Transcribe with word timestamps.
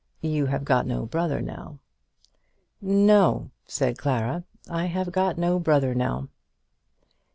You 0.23 0.47
have 0.47 0.65
got 0.65 0.87
no 0.87 1.05
brother 1.05 1.43
now." 1.43 1.77
"No," 2.81 3.51
said 3.67 3.99
Clara; 3.99 4.43
"I 4.67 4.85
have 4.85 5.11
got 5.11 5.37
no 5.37 5.59
brother 5.59 5.93
now." 5.93 6.29